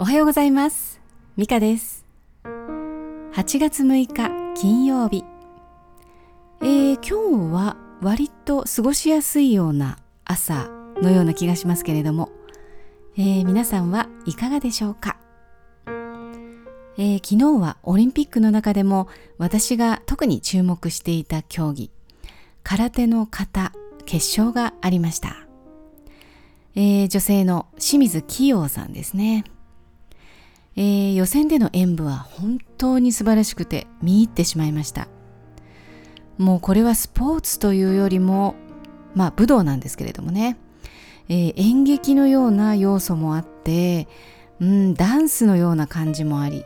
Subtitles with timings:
[0.00, 0.98] おはようございます。
[1.36, 2.06] ミカです。
[2.42, 5.26] 8月6日金曜日。
[6.62, 10.70] えー、今日は割と過ごしやすいような朝
[11.02, 12.30] のような気がしますけれども、
[13.18, 15.18] えー皆さんはいかがでしょうか、
[15.86, 19.06] えー昨日はオリンピックの中でも
[19.36, 21.90] 私が特に注目していた競技、
[22.62, 23.70] 空手の形
[24.06, 25.46] 決勝がありました。
[26.74, 29.44] えー女性の清水希陽さんですね。
[30.80, 35.08] えー予選での演舞は本当に素晴らしくて見入ってしまいました。
[36.38, 38.54] もうこれはスポーツというよりも、
[39.14, 40.56] まあ武道なんですけれどもね、
[41.28, 44.08] えー演劇のような要素もあって、
[44.58, 46.64] うん、ダンスのような感じもあり、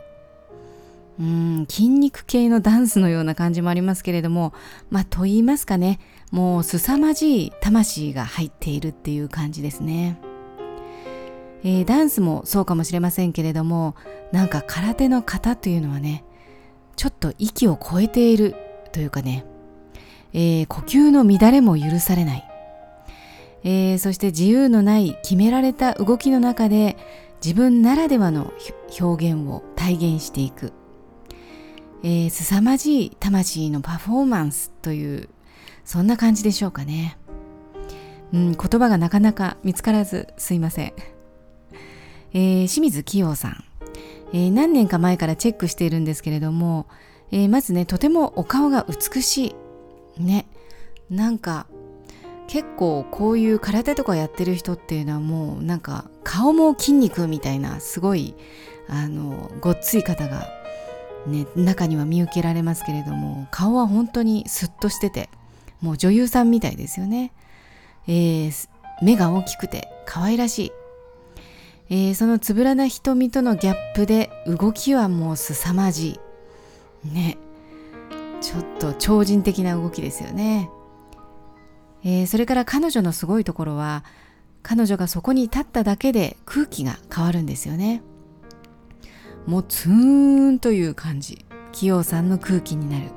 [1.19, 4.53] うん、筋肉系のダンスのような感じもありますけれども、
[4.89, 5.99] まあと言いますかね、
[6.31, 10.17] もう凄まじい魂が入っているっていう感じですね。
[11.67, 13.95] えーダンスもそうかもしれませんけれども
[14.31, 16.23] なんか空手の型というのはね
[16.95, 18.55] ちょっと息を超えている
[18.93, 19.45] というかね、
[20.31, 22.47] えー呼吸の乱れも許されない、
[23.63, 26.97] えーそして自由のない決められた動きの中で
[27.43, 28.53] 自分ならではの
[29.01, 30.71] 表現を体現していく、
[32.03, 35.29] えー凄まじい魂のパフォーマンスという
[35.83, 37.17] そんな感じでしょうかね、
[38.33, 41.14] うん、言葉がなかなか見つからずすいません。
[42.35, 43.63] えー清水希陽さん、
[44.33, 46.85] えー何年か前からチェックしているんですけれども、
[47.31, 49.55] えーまずねとてもお顔が美し
[50.17, 50.21] い。
[50.21, 50.45] ね。
[51.09, 51.65] なんか
[52.47, 58.35] 結構こういう空手とかやってる人っていうのはもうなんか顔も筋肉みたいなすごい
[58.89, 60.49] あのごっつい方が
[61.25, 65.29] ね中には見受けられますけれども顔は本当にスッとしてて
[65.81, 67.31] もう女優さんみたいですよね、
[68.07, 68.69] えー
[69.01, 70.71] 目が大きくて可愛らしい。
[71.89, 76.19] えーそのつぶらな瞳とのギャップで動きはもう凄まじ
[77.03, 77.09] い。
[77.13, 77.37] ね。
[78.41, 80.69] ちょっと超人的な動きですよね。
[82.03, 84.03] えーそれから彼女のすごいところは、
[84.63, 88.01] 彼女がそこに立っただけで空気が変わるんですよね。
[89.45, 91.45] もうツーンという感じ。
[91.71, 93.11] 器用さんの空気になる。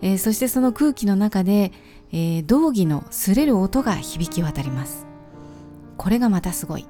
[0.00, 1.72] えーそしてその空気の中で、
[2.12, 5.06] えー道着の擦れる音が響き渡ります。
[5.96, 6.86] これがまたすごい。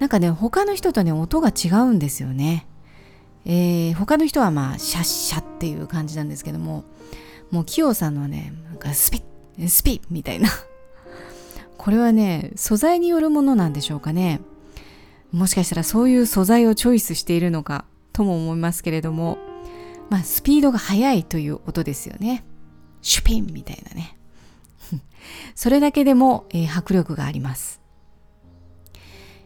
[0.00, 2.66] なんかね他の人とね音が違うんですよね。
[3.44, 6.84] えー他の人はまあシャッシャっていう感じなんですけども
[7.50, 9.22] もうキヨさんのねなんかスピ
[9.58, 10.48] ッスピッみたいな。
[11.76, 14.40] これはね素材によるものなんでしょうかね。
[15.32, 19.38] もしかしたらそういう素材をチョイスしているのかとも思いますけれども
[20.08, 22.44] まあスピードが速いという音ですよね。
[23.02, 24.16] シュピンみたいなね。
[25.54, 27.79] それだけでも、えー迫力があります。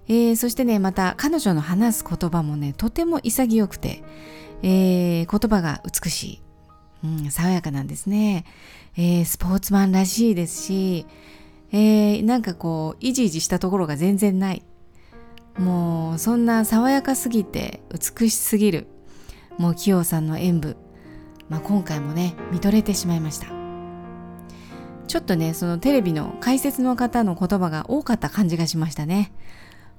[0.09, 4.03] えーそしてねまた彼女の話す言葉もねとても潔くて、
[4.63, 6.41] えー言葉が美しい、
[7.05, 8.45] うん、爽やかなんですね、
[8.97, 11.07] えースポーツマンらしいですし、
[11.73, 14.63] えなんかこうイジイジしたところが全然ない。
[15.59, 18.87] もうそんな爽やかすぎて美しすぎる。
[19.59, 20.77] もうキヨさんの演舞、
[21.49, 23.47] まあ、今回もね見とれてしまいました。
[25.07, 29.33] ちょっとねそのテレビの解説の方の言葉が多かった感じがしましたね。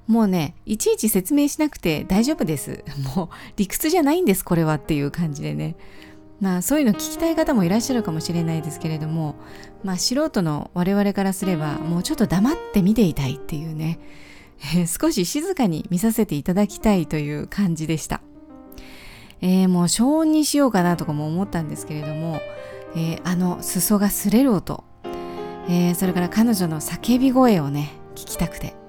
[0.06, 2.84] もうね、いちいち説明しなくて大丈夫です。
[3.16, 5.76] もう理屈じゃないんです、これはっていう感じでね。
[6.40, 9.36] まあそういうの聞きたい方もいらっしゃるかもしれないですけれども、
[9.82, 13.98] まあ素人の我々からすれば、もうちょっと黙って見ていたいっていうね、
[14.74, 18.20] え ー少し静かに見させていただきたいという感じでした。
[19.40, 22.40] えーもう消音にしようかなとかも思ったんですけれども、
[22.94, 24.84] えーあの裾が擦れる音、
[25.68, 28.85] えーそれから彼女の叫び声をね、聞きたくて。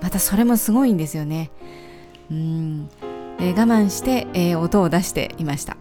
[0.00, 1.50] またそれもすごいんですよね。
[2.30, 2.88] うん、
[3.40, 5.76] え我慢して、えー音を出していました。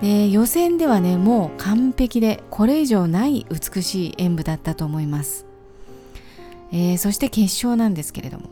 [0.00, 5.46] で予選ではねもう完璧でこれ以上ない美しい演舞だったと思います、
[6.72, 8.48] えーそして決勝なんですけれども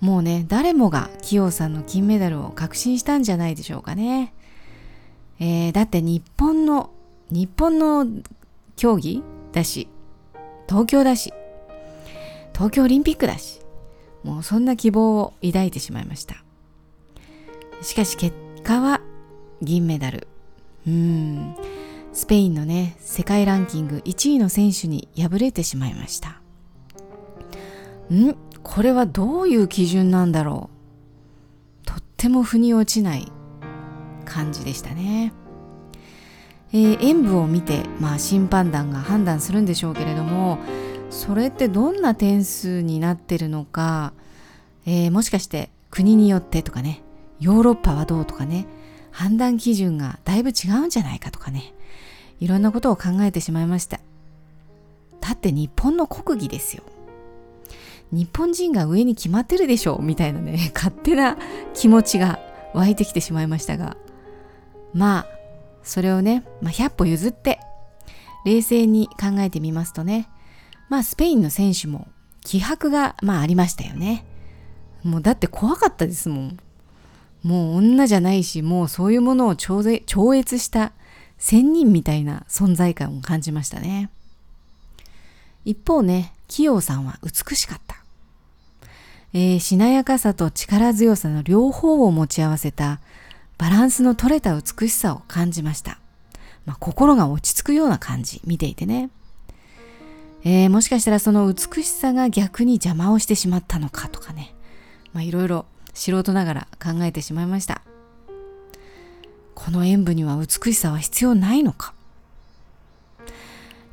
[0.00, 4.34] もうね誰もがキヨさんの金メダルを確信したんじゃないでしょうかね、
[5.40, 6.90] えーだって日本の
[7.30, 8.06] 日本の
[8.76, 9.88] 競技だし
[10.68, 11.32] 東京だし
[12.54, 13.60] 東京オリンピックだし
[14.22, 16.44] もうそんな希望を抱いてしまいました。
[17.80, 19.00] しかし結果は
[19.60, 20.28] 銀メダル。
[20.86, 21.56] うーん。
[22.12, 26.40] スペインのね世界ランキング1位の選手に敗れてしまいました。
[28.12, 28.36] ん？
[28.62, 30.68] これはどういう基準なんだろ
[31.82, 31.86] う？
[31.86, 33.32] とっても腑に落ちない
[34.24, 35.32] 感じでしたね。
[36.72, 40.58] えー演舞を見て、まあ、審判団が判断するんでしょうけれども
[41.12, 44.14] それってどんな点数になってるのか、
[44.86, 47.02] えー、もしかして国によってとかね
[47.38, 48.66] ヨーロッパはどうとかね
[49.10, 51.74] 判断基準がだいぶ違うんじゃないかとかね
[52.40, 54.00] いろんなことを考えてしまいました。
[55.20, 56.82] だって日本の国技ですよ。
[58.10, 61.36] 日本人が上に決まってるでしょうみたいなね 勝手な
[61.74, 62.40] 気持ちが
[62.74, 63.96] 湧いてきてしまいましたが。
[64.94, 65.26] まあ
[65.84, 67.60] それをね、まあ、100歩譲って
[68.44, 70.28] 冷静に考えてみますとね
[70.88, 72.08] まあスペインの選手も
[72.42, 74.24] 気迫がまあありましたよね
[75.02, 76.58] もうだって怖かったですもん
[77.42, 79.82] もう女じゃないしもうそういうものを超
[80.34, 80.92] 越した
[81.38, 84.10] 仙人みたいな存在感を感じましたね
[85.64, 88.02] 一方ね器用さんは美しかった
[89.34, 93.00] えー、しなやかさと力強さの両方を持ち合わせた
[93.56, 95.98] バランスの取れた美しさを感じました。
[96.66, 99.08] まあ、心が落ち着くような感じ、見ていてね。
[100.44, 104.54] えー、もしかしたらその美しさが逆に邪魔をしてしまったのかとかね。
[105.12, 107.82] まあいろいろ素人ながら考えてしまいました。
[109.54, 111.94] この演舞には美しさは必要ないのか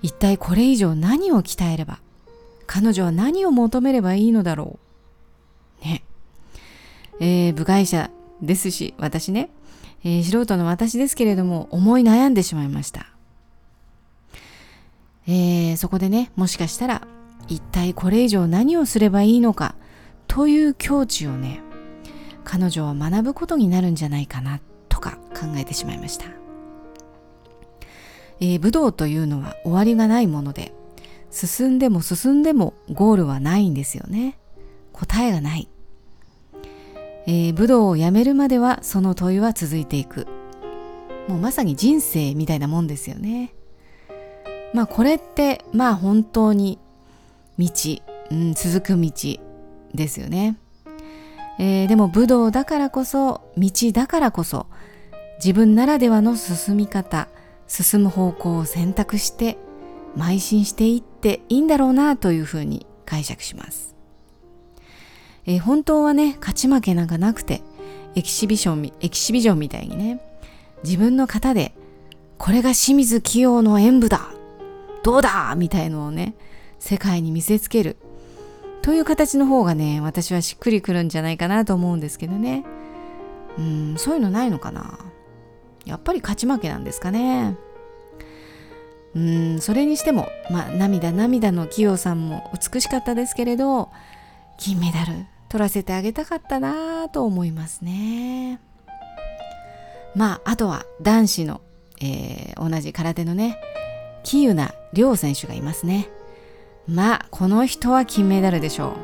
[0.01, 1.99] 一体これ以上何を鍛えれば
[2.65, 4.79] 彼女は何を求めればいいのだろ
[5.81, 6.03] うね。
[7.19, 8.11] えー、部外者
[8.41, 9.49] ですし、私ね、
[10.03, 13.07] えー、素人の私ですけれども、思い悩んでしまいました。
[15.31, 17.07] えー、そこでね、もしかしたら、
[17.47, 19.75] 一体これ以上何をすればいいのか、
[20.27, 21.61] という境地をね、
[22.43, 24.59] 彼女は学ぶことになるんじゃないかな、
[24.89, 26.25] とか考えてしまいました。
[28.39, 30.73] えー、武道というのは終わりがないもので、
[31.29, 34.39] 進んでも進んでもゴールはないんですよね。
[34.93, 35.69] 答えがない。
[37.27, 40.25] えー、武道をやめるまではその問いは続いていく。
[41.27, 43.53] もうまさに人生みたいなもんですよね。
[44.73, 46.79] まあこれってまあ本当に
[47.57, 47.67] 道、
[48.31, 49.11] うん、続く道
[49.93, 50.57] ですよね。
[51.59, 54.67] えー、でも武道だからこそ道だからこそ
[55.37, 57.27] 自分ならではの進み方
[57.67, 59.57] 進む方向を選択して
[60.17, 63.95] 邁進していっていいんだろうなというふうに解釈します。
[65.45, 67.61] えー、本当はね勝ち負けなんかなくて
[68.15, 70.21] エキシビションエキシビジョンみたいにね
[70.83, 71.73] 自分の型で
[72.37, 74.29] これが清水清の演舞だ
[75.03, 76.35] どうだみたいのをね
[76.79, 77.97] 世界に見せつける。
[78.81, 82.63] という形の方がね私はしっくりくるんじゃないかなと思うんですけどね。
[83.57, 84.99] うんそういうのないのかな。
[85.85, 87.57] やっぱり勝ち負けなんですかね。
[89.15, 93.89] うんそれにしてもまあ涙涙の清さんも美しかったですけれど
[94.57, 98.59] 金メダル取らせてあげたかったなと思いますね。
[100.15, 101.61] まあ、あとは男子の、
[102.01, 103.57] えー、同じ空手のね、
[104.23, 106.09] 喜友名亮選手がいますね。
[106.87, 108.95] まあ、この人は金メダルでしょ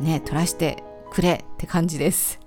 [0.00, 0.04] う。
[0.04, 2.40] ね、取らしてくれって感じです。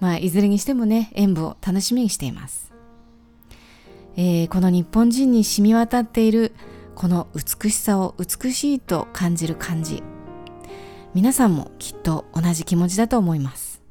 [0.00, 2.72] まあ、いずれにしてもね、演舞を楽しみにしています。
[4.16, 6.52] えー、この日本人に染み渡っている
[6.94, 10.02] この美しさを美しいと感じる感じ
[11.14, 13.82] 皆さんもきっと同じ気持ちだと思います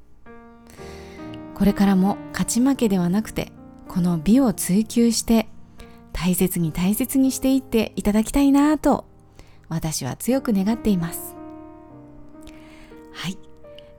[1.55, 3.51] これからも勝ち負けではなくて
[3.87, 5.47] この美を追求して
[6.13, 9.05] 大切に大切にしていっていただきたいなと
[9.69, 11.35] 私は強く願っています。
[13.13, 13.37] はい。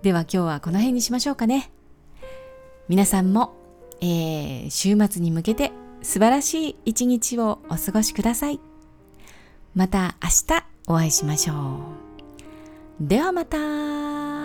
[0.03, 1.73] では今日はこの辺にしましょうかね。
[2.89, 3.55] 皆さんも、
[4.01, 8.61] えー、週末に向けて素晴らしい一日をお過ごしください。
[9.75, 11.55] また明日お会いしましょ
[13.01, 13.07] う。
[13.09, 14.42] ではまた。